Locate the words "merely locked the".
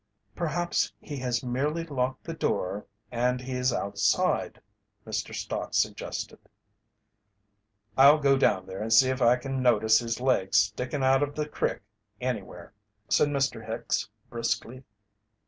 1.43-2.33